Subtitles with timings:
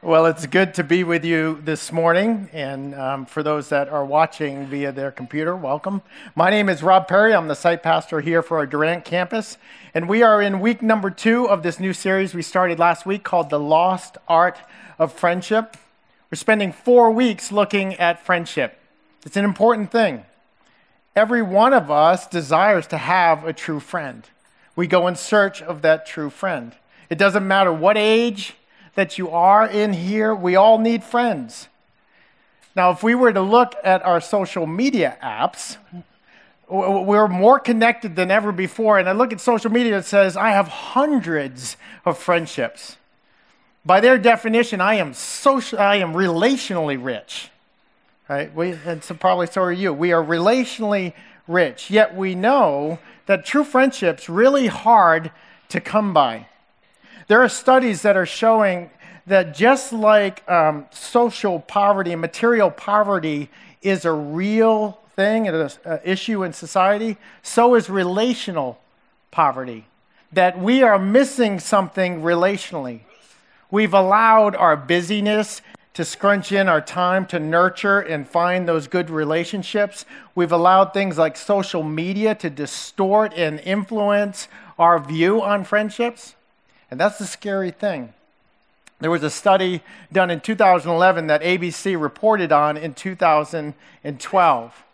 [0.00, 2.48] Well, it's good to be with you this morning.
[2.54, 6.00] And um, for those that are watching via their computer, welcome.
[6.34, 7.34] My name is Rob Perry.
[7.34, 9.58] I'm the site pastor here for our Durant campus.
[9.92, 13.24] And we are in week number two of this new series we started last week
[13.24, 14.58] called The Lost Art
[14.98, 15.76] of Friendship.
[16.30, 18.78] We're spending four weeks looking at friendship.
[19.26, 20.24] It's an important thing.
[21.14, 24.26] Every one of us desires to have a true friend.
[24.76, 26.72] We go in search of that true friend.
[27.10, 28.54] It doesn't matter what age
[28.94, 31.68] that you are in here, we all need friends.
[32.76, 35.76] Now, if we were to look at our social media apps,
[36.68, 38.98] we're more connected than ever before.
[38.98, 42.96] And I look at social media, it says, I have hundreds of friendships.
[43.86, 47.50] By their definition, I am social, I am relationally rich.
[48.28, 48.52] Right?
[48.54, 49.92] We, and so probably so are you.
[49.92, 51.12] We are relationally
[51.46, 55.30] rich, yet we know that true friendship's really hard
[55.68, 56.46] to come by.
[57.26, 58.90] There are studies that are showing
[59.26, 63.48] that just like um, social poverty and material poverty
[63.80, 68.78] is a real thing and an issue in society, so is relational
[69.30, 69.86] poverty.
[70.32, 73.00] That we are missing something relationally.
[73.70, 75.62] We've allowed our busyness
[75.94, 80.04] to scrunch in our time to nurture and find those good relationships.
[80.34, 86.34] We've allowed things like social media to distort and influence our view on friendships.
[86.94, 88.14] And that's the scary thing.
[89.00, 94.84] There was a study done in 2011 that ABC reported on in 2012.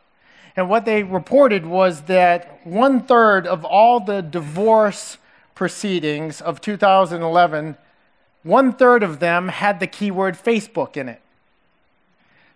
[0.56, 5.18] And what they reported was that one third of all the divorce
[5.54, 7.76] proceedings of 2011,
[8.44, 11.20] one third of them had the keyword Facebook in it.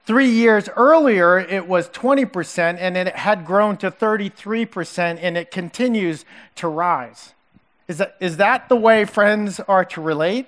[0.07, 6.25] Three years earlier, it was 20%, and it had grown to 33%, and it continues
[6.55, 7.35] to rise.
[7.87, 10.47] Is that, is that the way friends are to relate?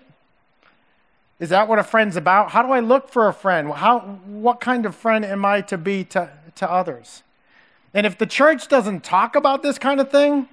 [1.38, 2.50] Is that what a friend's about?
[2.50, 3.70] How do I look for a friend?
[3.70, 7.22] How, what kind of friend am I to be to, to others?
[7.92, 10.48] And if the church doesn't talk about this kind of thing,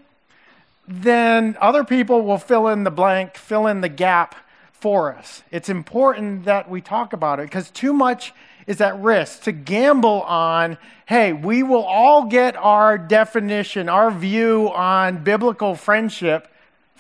[0.87, 4.35] then other people will fill in the blank, fill in the gap
[4.71, 5.43] for us.
[5.51, 8.33] It's important that we talk about it because too much
[8.67, 14.69] is at risk to gamble on, hey, we will all get our definition, our view
[14.73, 16.49] on biblical friendship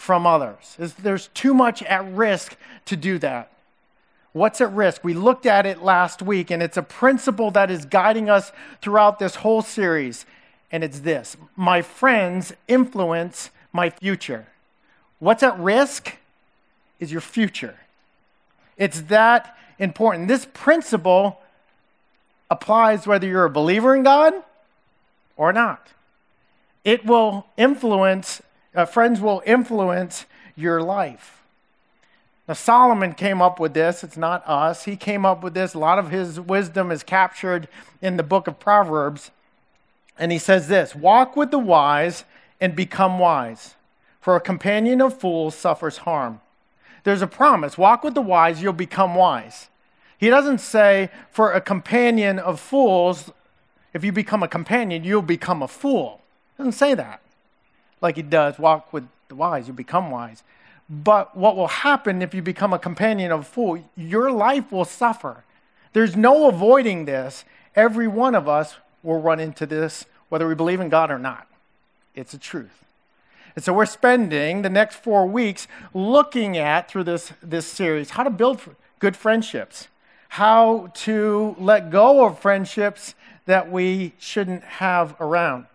[0.03, 0.75] from others.
[0.99, 3.49] There's too much at risk to do that.
[4.33, 5.01] What's at risk?
[5.01, 9.17] We looked at it last week, and it's a principle that is guiding us throughout
[9.17, 10.25] this whole series.
[10.73, 14.47] And it's this My friends influence my future.
[15.19, 16.17] What's at risk
[16.99, 17.77] is your future.
[18.75, 20.27] It's that important.
[20.27, 21.39] This principle
[22.49, 24.33] applies whether you're a believer in God
[25.37, 25.87] or not.
[26.83, 28.41] It will influence
[28.75, 30.25] uh, friends will influence
[30.55, 31.41] your life.
[32.47, 34.03] Now, Solomon came up with this.
[34.03, 34.83] It's not us.
[34.83, 35.73] He came up with this.
[35.73, 37.67] A lot of his wisdom is captured
[38.01, 39.31] in the book of Proverbs.
[40.19, 42.25] And he says this Walk with the wise
[42.59, 43.75] and become wise,
[44.19, 46.41] for a companion of fools suffers harm.
[47.03, 49.69] There's a promise walk with the wise, you'll become wise.
[50.17, 53.31] He doesn't say, For a companion of fools,
[53.93, 56.21] if you become a companion, you'll become a fool.
[56.55, 57.22] He doesn't say that
[58.03, 60.43] like he does, walk with the wise, you become wise.
[60.89, 63.89] But what will happen if you become a companion of a fool?
[63.95, 65.43] Your life will suffer.
[65.93, 67.45] There's no avoiding this.
[67.75, 71.47] Every one of us will run into this, whether we believe in God or not.
[72.13, 72.83] It's a truth.
[73.55, 78.23] And so we're spending the next four weeks looking at, through this, this series, how
[78.23, 78.61] to build
[78.99, 79.87] good friendships,
[80.29, 83.15] how to let go of friendships
[83.45, 85.65] that we shouldn't have around.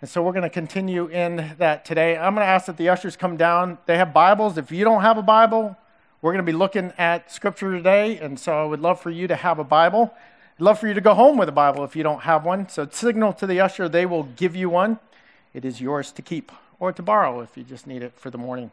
[0.00, 2.16] And so we're going to continue in that today.
[2.16, 3.78] I'm going to ask that the ushers come down.
[3.86, 4.56] They have Bibles.
[4.56, 5.76] If you don't have a Bible,
[6.22, 8.16] we're going to be looking at Scripture today.
[8.18, 10.14] And so I would love for you to have a Bible.
[10.56, 12.68] I'd love for you to go home with a Bible if you don't have one.
[12.68, 15.00] So signal to the usher, they will give you one.
[15.52, 18.38] It is yours to keep or to borrow if you just need it for the
[18.38, 18.70] morning.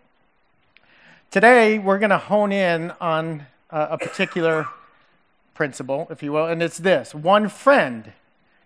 [1.32, 4.68] Today, we're going to hone in on uh, a particular
[5.56, 8.14] principle, if you will, and it's this one friend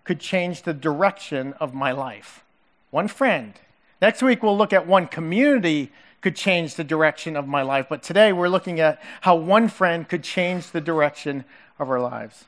[0.04, 2.44] could change the direction of my life
[2.90, 3.54] one friend.
[4.00, 5.90] Next week, we'll look at one community
[6.20, 7.86] could change the direction of my life.
[7.88, 11.44] But today, we're looking at how one friend could change the direction
[11.78, 12.44] of our lives.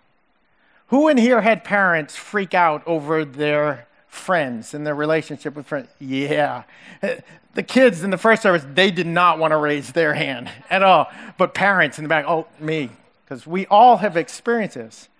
[0.88, 5.88] Who in here had parents freak out over their friends and their relationship with friends?
[5.98, 6.64] Yeah.
[7.54, 10.82] The kids in the first service, they did not want to raise their hand at
[10.82, 11.10] all.
[11.36, 12.88] But parents in the back, oh, me.
[13.26, 15.10] Because we all have experienced this.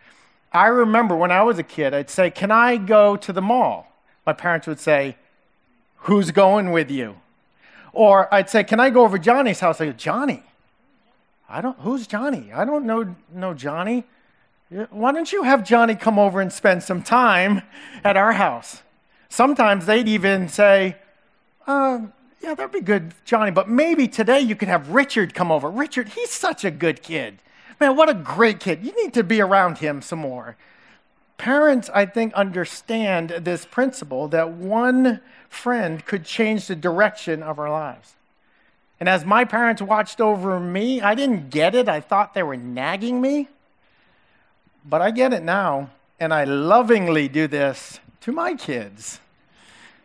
[0.50, 3.91] I remember when I was a kid, I'd say, Can I go to the mall?
[4.26, 5.16] My parents would say,
[6.06, 7.16] Who's going with you?
[7.92, 9.80] Or I'd say, Can I go over Johnny's house?
[9.80, 10.42] I go, Johnny?
[11.48, 12.50] I don't, who's Johnny?
[12.52, 14.04] I don't know, know Johnny.
[14.90, 17.60] Why don't you have Johnny come over and spend some time
[18.02, 18.82] at our house?
[19.28, 20.96] Sometimes they'd even say,
[21.66, 22.00] uh,
[22.40, 25.70] yeah, that'd be good, Johnny, but maybe today you could have Richard come over.
[25.70, 27.38] Richard, he's such a good kid.
[27.80, 28.82] Man, what a great kid.
[28.82, 30.56] You need to be around him some more.
[31.42, 37.68] Parents, I think, understand this principle that one friend could change the direction of our
[37.68, 38.14] lives.
[39.00, 41.88] And as my parents watched over me, I didn't get it.
[41.88, 43.48] I thought they were nagging me.
[44.84, 45.90] But I get it now,
[46.20, 49.18] and I lovingly do this to my kids.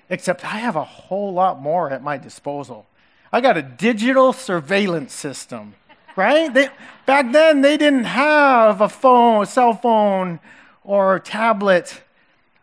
[0.09, 2.87] Except I have a whole lot more at my disposal.
[3.31, 5.75] I got a digital surveillance system,
[6.15, 6.51] right?
[6.51, 6.69] They,
[7.05, 10.39] back then, they didn't have a phone, a cell phone,
[10.87, 12.01] or tablet.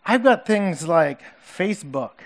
[0.05, 2.25] I've got things like Facebook,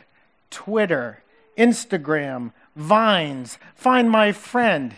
[0.48, 1.22] Twitter,
[1.58, 4.94] Instagram, Vines, Find My Friend.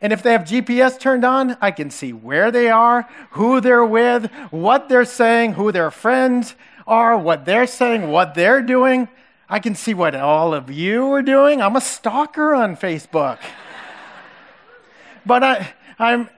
[0.00, 3.84] And if they have GPS turned on, I can see where they are, who they're
[3.84, 6.54] with, what they're saying, who their friends
[6.86, 9.08] are, what they're saying, what they're doing.
[9.48, 11.62] I can see what all of you are doing.
[11.62, 13.38] I'm a stalker on Facebook.
[15.24, 16.28] but I, I'm,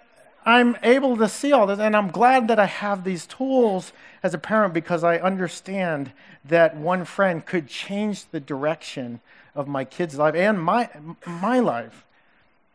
[0.47, 3.93] I'm able to see all this, and I'm glad that I have these tools
[4.23, 6.13] as a parent because I understand
[6.45, 9.21] that one friend could change the direction
[9.55, 10.91] of my kids' life and my,
[11.27, 12.05] my life.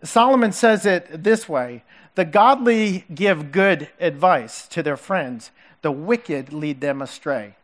[0.03, 1.83] Solomon says it this way
[2.15, 5.51] The godly give good advice to their friends,
[5.81, 7.55] the wicked lead them astray.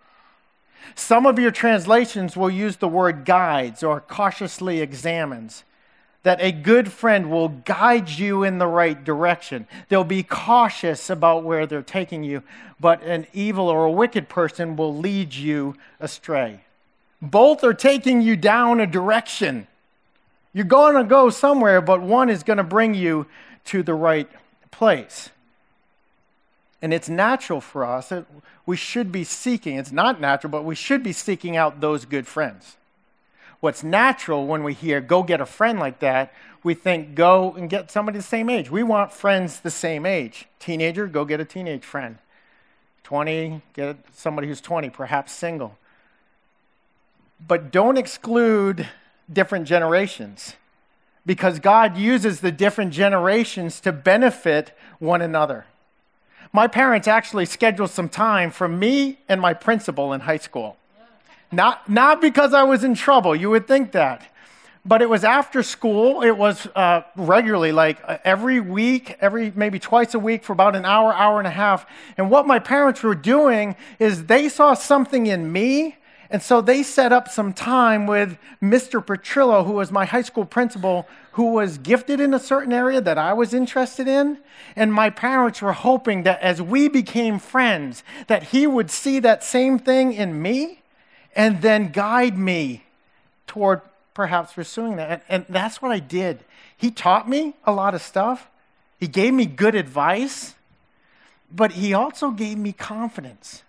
[0.94, 5.64] Some of your translations will use the word guides or cautiously examines.
[6.26, 9.68] That a good friend will guide you in the right direction.
[9.90, 12.42] They'll be cautious about where they're taking you,
[12.80, 16.62] but an evil or a wicked person will lead you astray.
[17.22, 19.68] Both are taking you down a direction.
[20.52, 23.28] You're going to go somewhere, but one is going to bring you
[23.66, 24.28] to the right
[24.72, 25.30] place.
[26.82, 28.26] And it's natural for us that
[28.66, 32.26] we should be seeking, it's not natural, but we should be seeking out those good
[32.26, 32.78] friends.
[33.66, 36.34] What's natural when we hear, go get a friend like that,
[36.64, 38.70] we think, go and get somebody the same age.
[38.70, 40.48] We want friends the same age.
[40.60, 42.18] Teenager, go get a teenage friend.
[43.04, 45.78] 20, get somebody who's 20, perhaps single
[47.48, 48.88] but don't exclude
[49.32, 50.56] different generations
[51.26, 55.66] because God uses the different generations to benefit one another.
[56.54, 60.78] My parents actually scheduled some time for me and my principal in high school.
[61.56, 64.30] Not, not because I was in trouble, you would think that.
[64.88, 66.22] But it was after school.
[66.22, 70.76] It was uh, regularly, like uh, every week, every maybe twice a week for about
[70.76, 71.88] an hour, hour and a half.
[72.18, 75.96] And what my parents were doing is they saw something in me
[76.30, 79.04] and so they set up some time with Mr.
[79.06, 83.18] Petrillo, who was my high school principal, who was gifted in a certain area that
[83.18, 84.40] I was interested in.
[84.76, 89.44] And my parents were hoping that as we became friends, that he would see that
[89.44, 90.82] same thing in me
[91.36, 92.84] and then guide me
[93.48, 93.82] toward
[94.14, 95.10] perhaps pursuing that.
[95.10, 96.40] And, and that's what I did.
[96.76, 98.50] He taught me a lot of stuff.
[99.00, 100.56] He gave me good advice,
[101.52, 103.64] but he also gave me confidence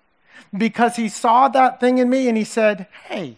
[0.57, 3.37] because he saw that thing in me and he said, Hey,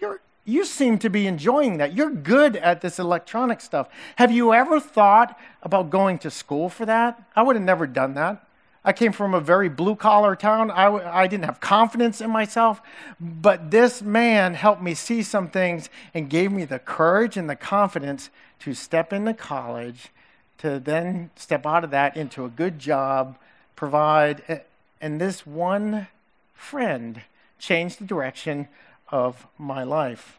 [0.00, 1.94] you're, you seem to be enjoying that.
[1.94, 3.88] You're good at this electronic stuff.
[4.16, 7.22] Have you ever thought about going to school for that?
[7.34, 8.45] I would have never done that.
[8.86, 10.70] I came from a very blue collar town.
[10.70, 12.80] I, I didn't have confidence in myself,
[13.20, 17.56] but this man helped me see some things and gave me the courage and the
[17.56, 20.10] confidence to step into college,
[20.58, 23.36] to then step out of that into a good job,
[23.74, 24.62] provide.
[25.00, 26.06] And this one
[26.54, 27.22] friend
[27.58, 28.68] changed the direction
[29.08, 30.38] of my life.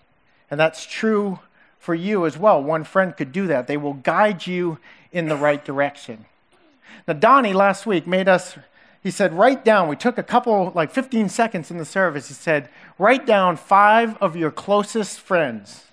[0.50, 1.39] And that's true
[1.79, 2.63] for you as well.
[2.63, 4.79] One friend could do that, they will guide you
[5.12, 6.25] in the right direction.
[7.08, 8.58] Now, Donnie last week made us,
[9.01, 12.27] he said, write down, we took a couple, like 15 seconds in the service.
[12.27, 15.86] He said, write down five of your closest friends.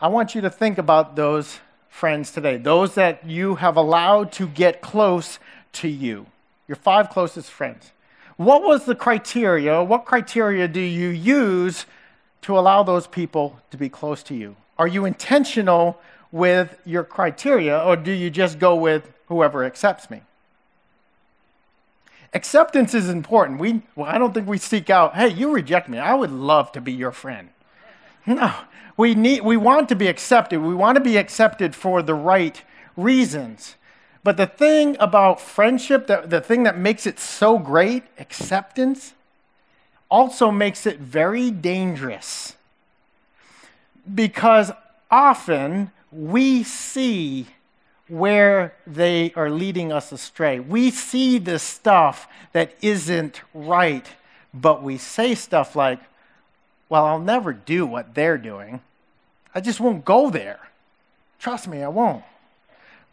[0.00, 4.46] I want you to think about those friends today, those that you have allowed to
[4.46, 5.38] get close
[5.72, 6.26] to you,
[6.68, 7.92] your five closest friends.
[8.36, 9.82] What was the criteria?
[9.82, 11.86] What criteria do you use
[12.42, 14.56] to allow those people to be close to you?
[14.78, 16.00] Are you intentional
[16.32, 20.22] with your criteria, or do you just go with whoever accepts me?
[22.34, 23.58] Acceptance is important.
[23.58, 25.98] We, well, I don't think we seek out, hey, you reject me.
[25.98, 27.48] I would love to be your friend.
[28.26, 28.52] No,
[28.96, 30.60] we, need, we want to be accepted.
[30.60, 32.60] We want to be accepted for the right
[32.96, 33.76] reasons.
[34.24, 39.14] But the thing about friendship, the, the thing that makes it so great, acceptance,
[40.10, 42.56] also makes it very dangerous.
[44.14, 44.72] Because
[45.10, 47.46] often we see
[48.08, 50.60] where they are leading us astray.
[50.60, 54.06] We see the stuff that isn't right,
[54.54, 56.00] but we say stuff like,
[56.88, 58.80] Well, I'll never do what they're doing.
[59.54, 60.60] I just won't go there.
[61.38, 62.24] Trust me, I won't.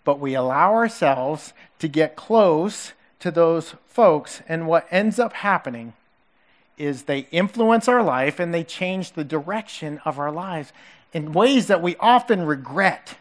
[0.04, 5.94] But we allow ourselves to get close to those folks, and what ends up happening
[6.78, 10.74] is they influence our life and they change the direction of our lives
[11.12, 13.18] in ways that we often regret,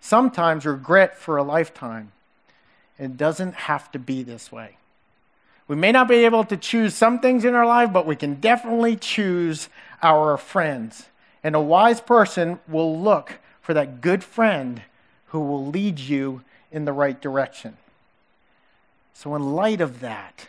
[0.00, 2.12] sometimes regret for a lifetime.
[2.98, 4.76] It doesn't have to be this way.
[5.68, 8.36] We may not be able to choose some things in our life, but we can
[8.36, 9.68] definitely choose
[10.02, 11.06] our friends.
[11.42, 14.82] And a wise person will look for that good friend
[15.26, 17.76] who will lead you in the right direction.
[19.12, 20.48] So, in light of that,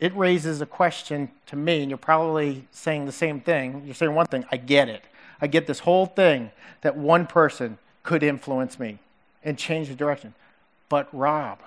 [0.00, 3.82] it raises a question to me, and you're probably saying the same thing.
[3.84, 5.02] You're saying one thing I get it.
[5.40, 6.50] I get this whole thing
[6.82, 8.98] that one person could influence me
[9.42, 10.34] and change the direction.
[10.88, 11.58] But, Rob,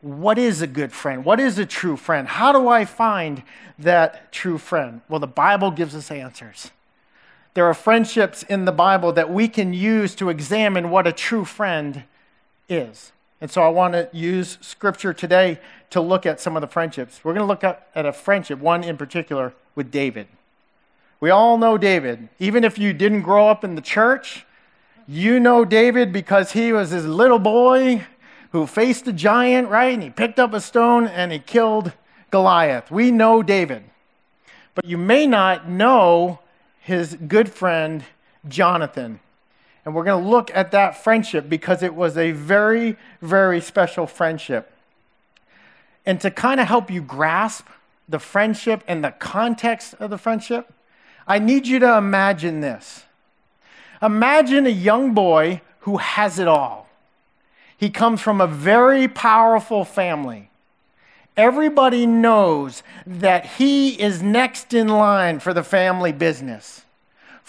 [0.00, 1.24] what is a good friend?
[1.24, 2.26] What is a true friend?
[2.26, 3.42] How do I find
[3.78, 5.02] that true friend?
[5.08, 6.70] Well, the Bible gives us answers.
[7.54, 11.44] There are friendships in the Bible that we can use to examine what a true
[11.44, 12.04] friend
[12.68, 13.12] is.
[13.40, 15.58] And so I want to use scripture today
[15.90, 17.20] to look at some of the friendships.
[17.24, 20.28] We're going to look at, a friendship, one in particular, with David.
[21.20, 22.28] We all know David.
[22.38, 24.46] Even if you didn't grow up in the church,
[25.06, 28.06] you know David because he was this little boy
[28.52, 29.94] who faced a giant, right?
[29.94, 31.92] And he picked up a stone and he killed
[32.30, 32.90] Goliath.
[32.90, 33.84] We know David.
[34.74, 36.40] But you may not know
[36.80, 38.04] his good friend,
[38.48, 39.20] Jonathan.
[39.84, 44.06] And we're going to look at that friendship because it was a very, very special
[44.06, 44.72] friendship.
[46.04, 47.66] And to kind of help you grasp
[48.08, 50.72] the friendship and the context of the friendship,
[51.26, 53.04] I need you to imagine this.
[54.02, 56.88] Imagine a young boy who has it all.
[57.76, 60.50] He comes from a very powerful family.
[61.36, 66.84] Everybody knows that he is next in line for the family business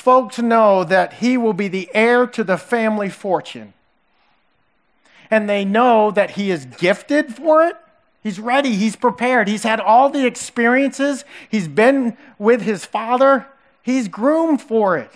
[0.01, 3.73] folks know that he will be the heir to the family fortune.
[5.29, 7.75] And they know that he is gifted for it.
[8.23, 13.47] He's ready, he's prepared, he's had all the experiences, he's been with his father,
[13.81, 15.11] he's groomed for it.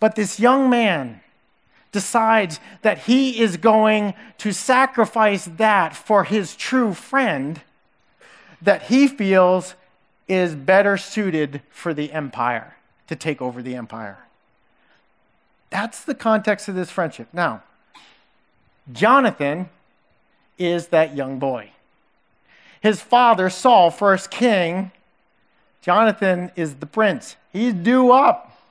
[0.00, 1.20] But this young man
[1.92, 7.60] decides that he is going to sacrifice that for his true friend
[8.60, 9.74] that he feels
[10.26, 12.73] is better suited for the empire
[13.08, 14.18] to take over the empire.
[15.70, 17.28] That's the context of this friendship.
[17.32, 17.62] Now,
[18.92, 19.68] Jonathan
[20.58, 21.70] is that young boy.
[22.80, 24.92] His father, Saul, first king,
[25.80, 27.36] Jonathan is the prince.
[27.52, 28.62] He's due up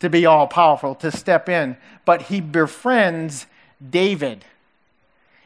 [0.00, 3.46] to be all powerful, to step in, but he befriends
[3.90, 4.44] David.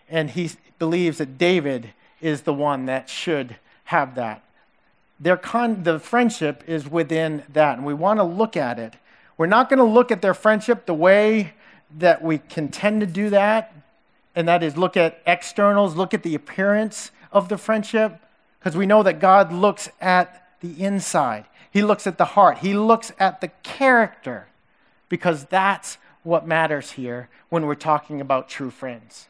[0.08, 1.90] And he believes that David
[2.20, 4.42] is the one that should have that
[5.18, 8.94] their con- the friendship is within that, and we want to look at it.
[9.38, 11.54] We're not going to look at their friendship the way
[11.98, 13.74] that we can tend to do that,
[14.34, 18.20] and that is look at externals, look at the appearance of the friendship,
[18.58, 21.46] because we know that God looks at the inside.
[21.70, 22.58] He looks at the heart.
[22.58, 24.48] He looks at the character,
[25.08, 29.28] because that's what matters here when we're talking about true friends.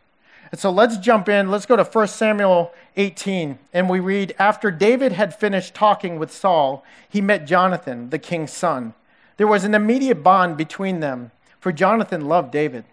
[0.51, 1.51] And so let's jump in.
[1.51, 3.59] Let's go to 1 Samuel 18.
[3.73, 8.53] And we read After David had finished talking with Saul, he met Jonathan, the king's
[8.53, 8.95] son.
[9.37, 12.85] There was an immediate bond between them, for Jonathan loved David.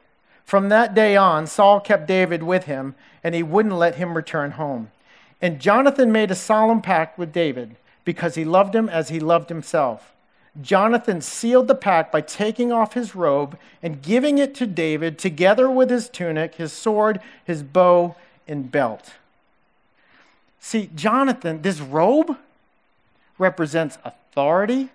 [0.44, 4.52] From that day on, Saul kept David with him, and he wouldn't let him return
[4.52, 4.92] home.
[5.42, 9.50] And Jonathan made a solemn pact with David because he loved him as he loved
[9.50, 10.13] himself.
[10.62, 15.70] Jonathan sealed the pact by taking off his robe and giving it to David, together
[15.70, 18.16] with his tunic, his sword, his bow,
[18.48, 19.14] and belt.
[20.60, 22.38] See, Jonathan, this robe
[23.38, 24.90] represents authority,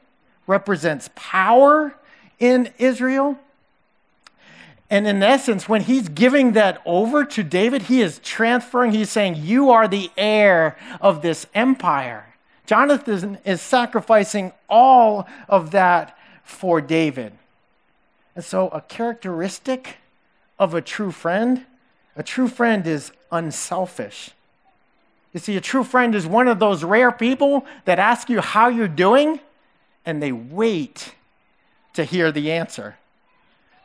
[0.47, 1.95] represents power
[2.39, 3.39] in Israel.
[4.91, 9.37] And in essence, when he's giving that over to David, he is transferring, he's saying,
[9.37, 12.28] You are the heir of this empire.
[12.69, 17.33] Jonathan is sacrificing all of that for David.
[18.37, 19.97] And so, a characteristic
[20.59, 21.65] of a true friend,
[22.15, 24.33] a true friend is unselfish.
[25.33, 28.69] You see, a true friend is one of those rare people that ask you how
[28.69, 29.41] you're doing
[30.05, 31.15] and they wait
[31.95, 32.99] to hear the answer.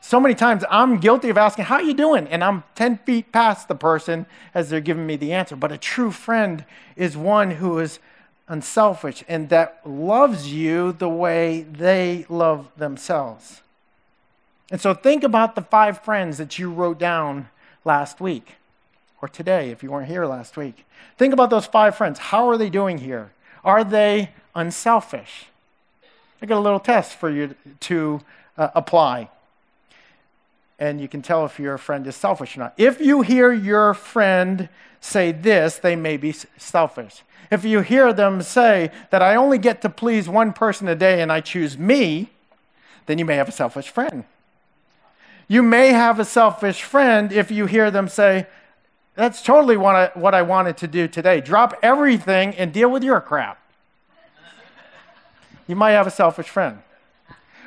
[0.02, 2.28] So many times I'm guilty of asking, How are you doing?
[2.28, 5.56] And I'm 10 feet past the person as they're giving me the answer.
[5.56, 6.66] But a true friend
[6.98, 8.00] is one who is
[8.48, 13.62] unselfish and that loves you the way they love themselves.
[14.72, 17.50] And so think about the five friends that you wrote down
[17.86, 18.56] last week
[19.22, 20.86] or today if you weren't here last week.
[21.18, 22.20] Think about those five friends.
[22.20, 23.32] How are they doing here?
[23.64, 25.46] Are they unselfish?
[26.42, 28.22] I got a little test for you to
[28.58, 29.30] uh, apply.
[30.80, 32.74] And you can tell if your friend is selfish or not.
[32.78, 37.24] If you hear your friend say this, they may be selfish.
[37.52, 41.22] If you hear them say that I only get to please one person a day
[41.22, 42.30] and I choose me,
[43.06, 44.24] then you may have a selfish friend.
[45.48, 48.48] You may have a selfish friend if you hear them say,
[49.16, 51.42] That's totally what I, what I wanted to do today.
[51.42, 53.60] Drop everything and deal with your crap.
[55.68, 56.80] You might have a selfish friend.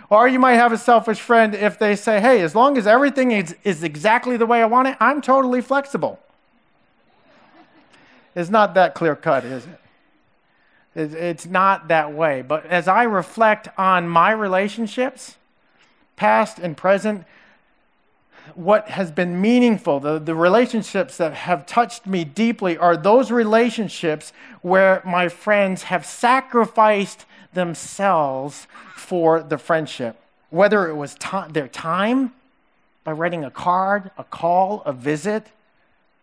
[0.08, 3.32] Or you might have a selfish friend if they say, Hey, as long as everything
[3.32, 6.20] is, is exactly the way I want it, I'm totally flexible.
[8.34, 11.14] It's not that clear cut, is it?
[11.14, 12.42] It's not that way.
[12.42, 15.36] But as I reflect on my relationships,
[16.16, 17.25] past and present,
[18.54, 24.32] what has been meaningful, the, the relationships that have touched me deeply, are those relationships
[24.62, 30.16] where my friends have sacrificed themselves for the friendship.
[30.50, 31.16] Whether it was
[31.50, 32.32] their time
[33.02, 35.48] by writing a card, a call, a visit,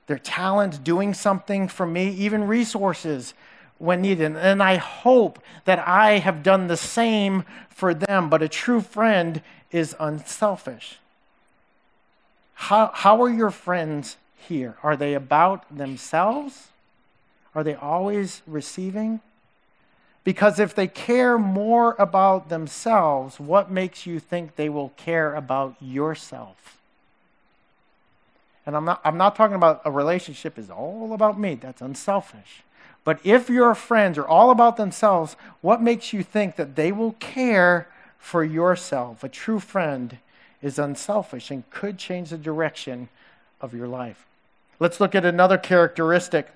[0.07, 3.33] their talent doing something for me, even resources
[3.77, 4.35] when needed.
[4.37, 8.29] And I hope that I have done the same for them.
[8.29, 10.99] But a true friend is unselfish.
[12.53, 14.77] How, how are your friends here?
[14.83, 16.69] Are they about themselves?
[17.55, 19.19] Are they always receiving?
[20.23, 25.75] Because if they care more about themselves, what makes you think they will care about
[25.81, 26.79] yourself?
[28.65, 31.55] And I'm not, I'm not talking about a relationship is all about me.
[31.55, 32.63] That's unselfish.
[33.03, 37.13] But if your friends are all about themselves, what makes you think that they will
[37.13, 37.87] care
[38.17, 39.23] for yourself?
[39.23, 40.19] A true friend
[40.61, 43.09] is unselfish and could change the direction
[43.59, 44.25] of your life.
[44.79, 46.49] Let's look at another characteristic.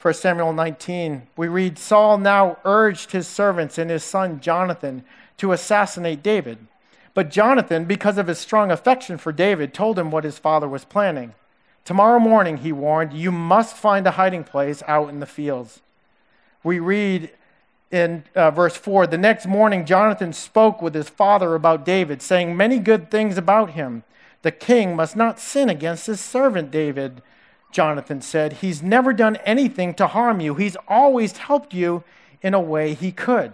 [0.00, 5.04] 1 Samuel 19, we read Saul now urged his servants and his son Jonathan
[5.38, 6.58] to assassinate David.
[7.14, 10.84] But Jonathan, because of his strong affection for David, told him what his father was
[10.84, 11.34] planning.
[11.84, 15.80] Tomorrow morning, he warned, you must find a hiding place out in the fields.
[16.62, 17.30] We read
[17.90, 22.56] in uh, verse 4 The next morning, Jonathan spoke with his father about David, saying
[22.56, 24.04] many good things about him.
[24.42, 27.22] The king must not sin against his servant David,
[27.70, 28.54] Jonathan said.
[28.54, 32.04] He's never done anything to harm you, he's always helped you
[32.42, 33.52] in a way he could.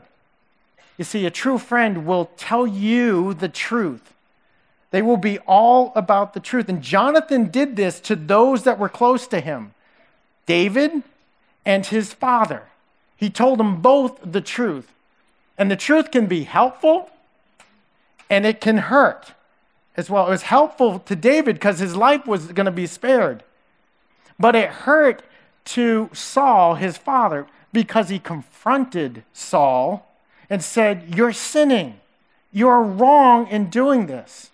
[0.96, 4.12] You see, a true friend will tell you the truth.
[4.90, 6.68] They will be all about the truth.
[6.68, 9.74] And Jonathan did this to those that were close to him
[10.46, 11.02] David
[11.64, 12.64] and his father.
[13.16, 14.92] He told them both the truth.
[15.56, 17.10] And the truth can be helpful
[18.28, 19.32] and it can hurt
[19.96, 20.26] as well.
[20.26, 23.42] It was helpful to David because his life was going to be spared.
[24.38, 25.22] But it hurt
[25.66, 30.06] to Saul, his father, because he confronted Saul
[30.50, 32.00] and said, You're sinning.
[32.52, 34.50] You're wrong in doing this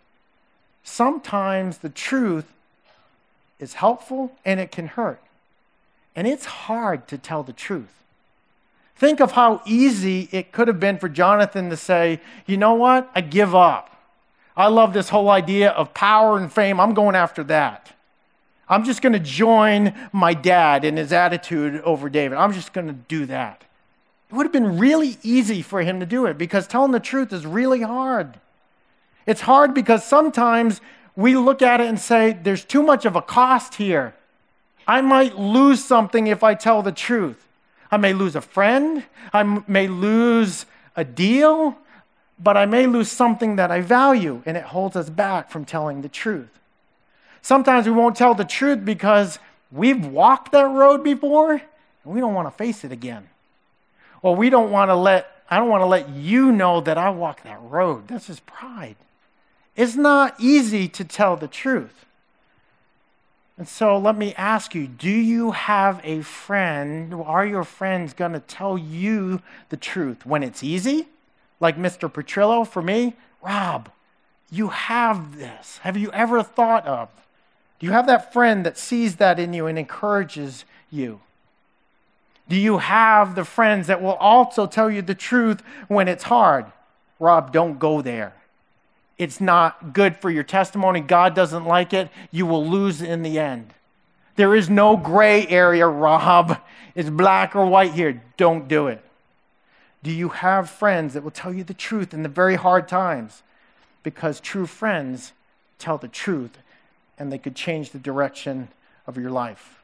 [0.91, 2.47] sometimes the truth
[3.59, 5.21] is helpful and it can hurt.
[6.17, 7.95] And it's hard to tell the truth.
[8.97, 13.11] Think of how easy it could have been for Jonathan to say, you know what?
[13.15, 13.97] I give up.
[14.57, 16.81] I love this whole idea of power and fame.
[16.81, 17.93] I'm going after that.
[18.71, 22.39] I'm just going to join my dad in his attitude over David.
[22.39, 23.65] I'm just going to do that.
[24.31, 27.33] It would have been really easy for him to do it because telling the truth
[27.33, 28.39] is really hard.
[29.27, 30.81] It's hard because sometimes
[31.17, 34.15] we look at it and say, there's too much of a cost here.
[34.87, 37.49] I might lose something if I tell the truth.
[37.91, 39.03] I may lose a friend,
[39.33, 41.77] I may lose a deal,
[42.39, 46.03] but I may lose something that I value, and it holds us back from telling
[46.03, 46.60] the truth.
[47.43, 49.39] Sometimes we won't tell the truth because
[49.73, 53.29] we've walked that road before and we don't want to face it again.
[54.23, 57.11] Or we don't want to let, I don't want to let you know that I
[57.11, 58.09] walked that road.
[58.09, 58.97] That's just pride.
[59.77, 62.05] It's not easy to tell the truth.
[63.57, 67.13] And so let me ask you do you have a friend?
[67.15, 71.09] Are your friends going to tell you the truth when it's easy?
[71.61, 72.11] Like Mr.
[72.11, 73.15] Petrillo for me?
[73.43, 73.91] Rob,
[74.51, 75.79] you have this.
[75.83, 77.11] Have you ever thought of?
[77.81, 81.21] Do you have that friend that sees that in you and encourages you?
[82.49, 86.67] Do you have the friends that will also tell you the truth when it's hard?
[87.19, 88.35] Rob, don't go there
[89.21, 93.39] it's not good for your testimony, God doesn't like it, you will lose in the
[93.39, 93.75] end.
[94.37, 96.59] There is no gray area, Rob.
[96.95, 98.23] It's black or white here.
[98.39, 99.05] Don't do it.
[100.03, 103.43] Do you have friends that will tell you the truth in the very hard times?
[104.03, 105.33] Because true friends
[105.79, 106.57] tell the truth
[107.21, 108.69] and they could change the direction
[109.07, 109.81] of your life.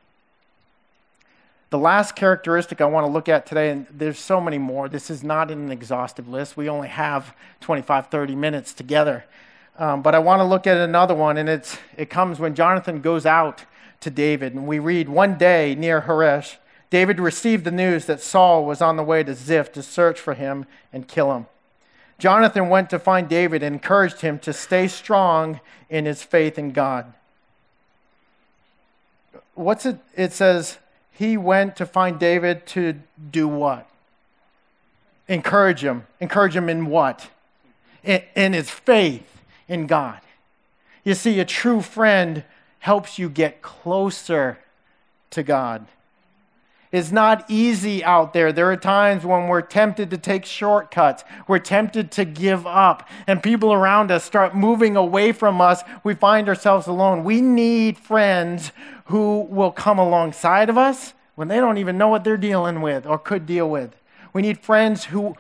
[1.69, 5.11] The last characteristic I want to look at today, and there's so many more, this
[5.11, 6.57] is not an exhaustive list.
[6.57, 9.25] We only have 25, 30 minutes together.
[9.79, 13.03] Um, but I want to look at another one, and it's, it comes when Jonathan
[13.03, 13.65] goes out
[14.01, 14.55] to David.
[14.55, 16.57] And we read, One day near Horesh,
[16.89, 20.33] David received the news that Saul was on the way to Ziph to search for
[20.33, 21.47] him and kill him.
[22.19, 26.71] Jonathan went to find David and encouraged him to stay strong in his faith in
[26.71, 27.13] God.
[29.57, 29.99] What's it?
[30.15, 30.79] It says,
[31.11, 33.89] he went to find David to do what?
[35.29, 36.07] Encourage him.
[36.21, 37.31] Encourage him in what?
[38.05, 39.27] In, in, his faith
[39.67, 40.21] in God.
[41.05, 42.45] You see, a true friend
[42.81, 44.59] helps you get closer
[45.31, 45.87] to God.
[46.93, 48.53] It's not easy out there.
[48.53, 51.25] There are times when we're tempted to take shortcuts.
[51.49, 53.09] We're tempted to give up.
[53.27, 55.83] And people around us start moving away from us.
[56.05, 57.25] We find ourselves alone.
[57.25, 58.73] We need friends
[59.07, 63.07] who will come alongside of us when they don't even know what they're dealing with
[63.07, 63.95] or could deal with.
[64.33, 65.37] We need friends who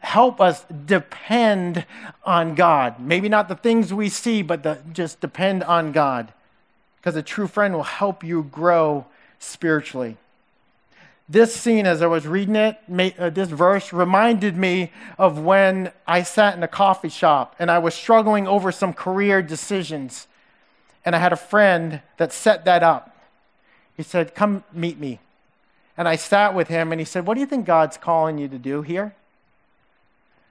[0.00, 1.84] help us depend
[2.24, 3.00] on God.
[3.00, 6.32] Maybe not the things we see, but the, just depend on God.
[6.96, 9.06] Because a true friend will help you grow
[9.38, 10.16] spiritually.
[11.28, 12.78] This scene, as I was reading it,
[13.18, 17.78] uh, this verse reminded me of when I sat in a coffee shop and I
[17.78, 20.26] was struggling over some career decisions.
[21.04, 23.16] And I had a friend that set that up.
[23.96, 25.20] He said, Come meet me.
[25.96, 28.48] And I sat with him and he said, What do you think God's calling you
[28.48, 29.14] to do here?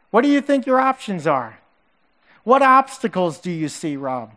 [0.10, 1.60] What do you think your options are?
[2.44, 4.36] What obstacles do you see, Rob?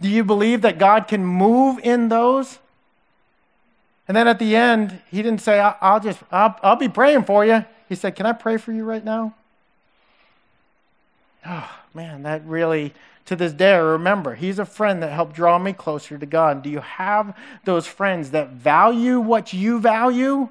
[0.00, 2.58] Do you believe that God can move in those?
[4.08, 7.44] And then at the end, he didn't say, I'll just, I'll, I'll be praying for
[7.44, 7.64] you.
[7.88, 9.34] He said, Can I pray for you right now?
[11.46, 12.94] Oh, man, that really
[13.28, 16.62] to this day, I remember he's a friend that helped draw me closer to God.
[16.62, 20.48] Do you have those friends that value what you value?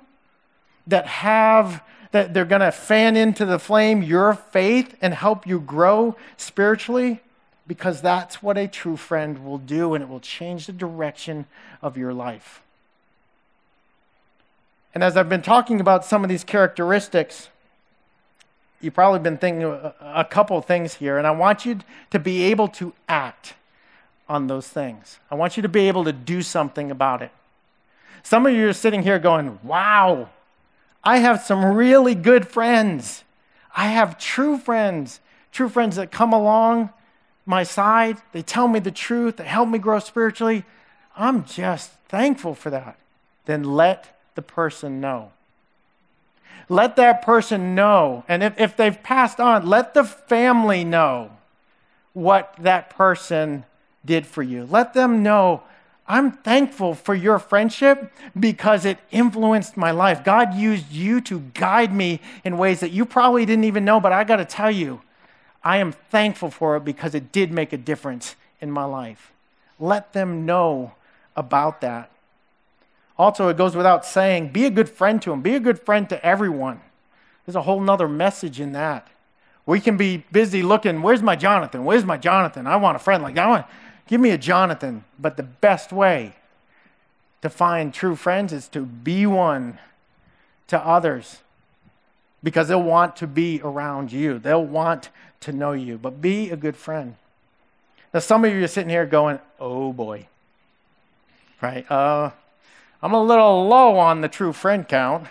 [0.86, 5.60] That have, that they're going to fan into the flame your faith and help you
[5.60, 7.22] grow spiritually?
[7.66, 11.48] Because that's what a true friend will do, and it will change the direction
[11.82, 12.62] of your life.
[14.98, 17.50] And as I've been talking about some of these characteristics,
[18.82, 19.62] you've probably been thinking
[20.02, 23.54] a couple things here, and I want you to be able to act
[24.28, 25.20] on those things.
[25.30, 27.30] I want you to be able to do something about it.
[28.24, 30.30] Some of you are sitting here going, Wow,
[31.04, 33.24] I have some really good friends.
[33.76, 35.20] I have true friends,
[35.52, 36.90] true friends that come along
[37.46, 38.18] my side.
[38.32, 40.66] They tell me the truth, they help me grow spiritually.
[41.16, 42.98] I'm just thankful for that.
[43.46, 45.32] Then let the person know.
[46.70, 48.24] Let that person know.
[48.30, 51.32] And if, if they've passed on, let the family know
[52.14, 53.66] what that person
[54.06, 54.66] did for you.
[54.70, 55.64] Let them know,
[56.08, 60.24] I'm thankful for your friendship because it influenced my life.
[60.24, 64.14] God used you to guide me in ways that you probably didn't even know, but
[64.14, 65.02] I got to tell you,
[65.64, 69.32] I am thankful for it because it did make a difference in my life.
[69.80, 70.94] Let them know
[71.36, 72.10] about that.
[73.18, 76.08] Also, it goes without saying, be a good friend to them, be a good friend
[76.10, 76.82] to everyone.
[77.46, 79.08] There's a whole nother message in that.
[79.66, 81.84] We can be busy looking, where's my Jonathan?
[81.84, 82.68] Where's my Jonathan?
[82.68, 83.48] I want a friend like that.
[83.48, 83.66] Want,
[84.08, 85.04] give me a Jonathan.
[85.20, 86.36] But the best way
[87.42, 89.80] to find true friends is to be one
[90.68, 91.40] to others
[92.44, 94.40] because they'll want to be around you.
[94.40, 95.10] They'll want
[95.42, 95.98] to know you.
[95.98, 97.16] But be a good friend.
[98.14, 100.28] Now, some of you are sitting here going, oh boy.
[101.62, 101.90] Right?
[101.92, 102.32] Uh,
[103.02, 105.28] I'm a little low on the true friend count.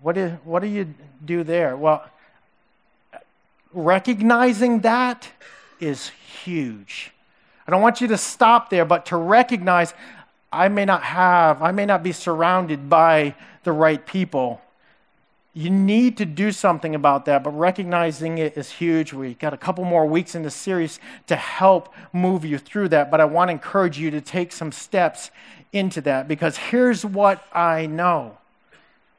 [0.00, 1.76] What do, what do you do there?
[1.76, 2.04] Well,
[3.72, 5.28] recognizing that
[5.80, 7.12] is huge.
[7.66, 9.94] I don't want you to stop there, but to recognize
[10.52, 14.60] I may not have, I may not be surrounded by the right people.
[15.56, 19.12] You need to do something about that, but recognizing it is huge.
[19.12, 23.08] We've got a couple more weeks in this series to help move you through that,
[23.08, 25.30] but I want to encourage you to take some steps
[25.72, 28.38] into that because here's what I know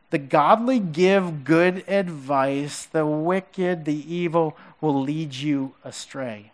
[0.09, 6.51] the godly give good advice, the wicked, the evil will lead you astray.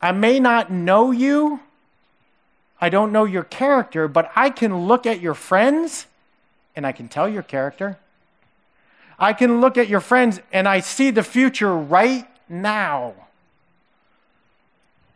[0.00, 1.60] I may not know you,
[2.80, 6.06] I don't know your character, but I can look at your friends
[6.74, 7.98] and I can tell your character.
[9.18, 13.14] I can look at your friends and I see the future right now.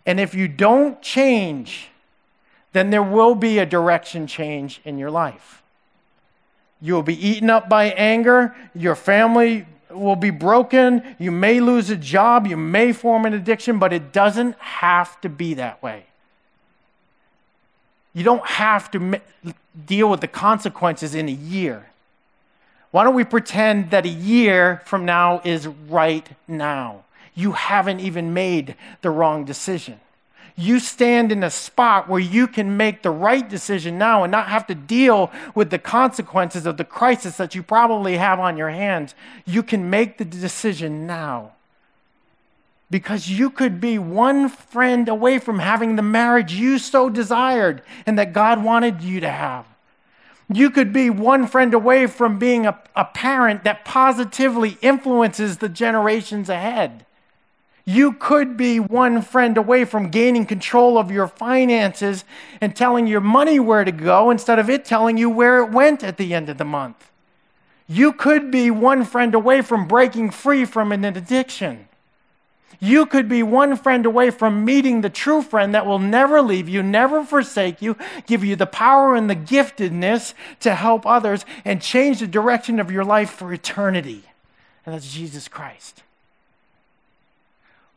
[0.07, 1.89] And if you don't change,
[2.73, 5.63] then there will be a direction change in your life.
[6.81, 8.55] You will be eaten up by anger.
[8.75, 11.17] Your family will be broken.
[11.19, 12.47] You may lose a job.
[12.47, 16.05] You may form an addiction, but it doesn't have to be that way.
[18.15, 19.21] You don't have to
[19.87, 21.87] deal with the consequences in a year.
[22.91, 27.05] Why don't we pretend that a year from now is right now?
[27.35, 30.01] You haven't even made the wrong decision.
[30.57, 34.49] You stand in a spot where you can make the right decision now and not
[34.49, 38.71] have to deal with the consequences of the crisis that you probably have on your
[38.71, 39.15] hands.
[39.47, 41.53] You can make the decision now.
[42.91, 48.19] Because you could be one friend away from having the marriage you so desired and
[48.19, 49.65] that God wanted you to have.
[50.51, 55.69] You could be one friend away from being a, a parent that positively influences the
[55.69, 57.05] generations ahead.
[57.85, 62.25] You could be one friend away from gaining control of your finances
[62.61, 66.05] and telling your money where to go instead of it telling you where it went
[66.05, 67.11] at the end of the month.
[67.87, 71.88] You could be one friend away from breaking free from an addiction.
[72.81, 76.69] You could be one friend away from meeting the true friend that will never leave
[76.69, 81.83] you, never forsake you, give you the power and the giftedness to help others and
[81.83, 84.23] change the direction of your life for eternity.
[84.87, 86.03] And that's Jesus Christ.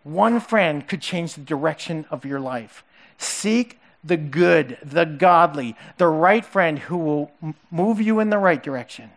[0.03, 2.83] One friend could change the direction of your life.
[3.19, 7.31] Seek the good, the godly, the right friend who will
[7.69, 9.11] move you in the right direction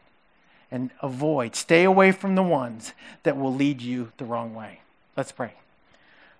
[0.70, 4.80] and avoid, stay away from the ones that will lead you the wrong way.
[5.16, 5.52] Let's pray.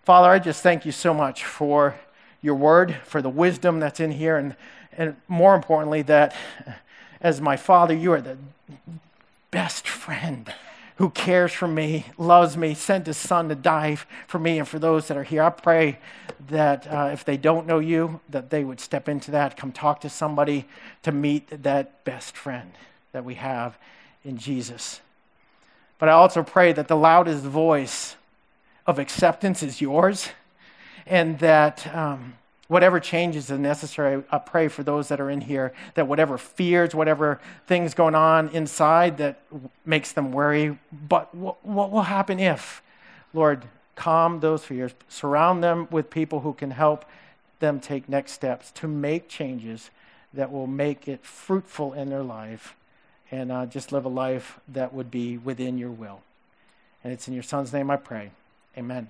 [0.03, 1.95] Father, I just thank you so much for
[2.43, 4.57] your word, for the wisdom that's in here, and,
[4.93, 6.35] and more importantly, that
[7.21, 8.37] as my Father, you are the
[9.53, 10.53] best friend
[10.97, 14.81] who cares for me, loves me, sent his son to die for me and for
[14.81, 15.45] those that are here.
[15.45, 15.99] I pray
[16.49, 20.01] that uh, if they don't know you, that they would step into that, come talk
[20.01, 20.67] to somebody
[21.05, 22.73] to meet that best friend
[23.13, 23.79] that we have
[24.25, 25.01] in Jesus.
[26.01, 28.17] But I also pray that the loudest voice
[28.87, 30.29] of acceptance is yours,
[31.07, 32.35] and that um,
[32.69, 36.95] whatever changes are necessary, I pray for those that are in here that whatever fears,
[36.95, 39.41] whatever things going on inside that
[39.85, 42.83] makes them worry, but what, what will happen if,
[43.33, 43.65] Lord,
[43.97, 47.05] calm those fears, surround them with people who can help
[47.61, 49.91] them take next steps to make changes
[50.33, 52.75] that will make it fruitful in their life
[53.31, 56.21] and uh, just live a life that would be within your will.
[57.03, 58.31] And it's in your son's name I pray.
[58.79, 59.09] Amen.